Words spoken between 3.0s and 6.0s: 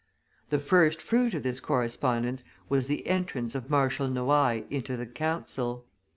entrance of Marshal Noailles into the Council.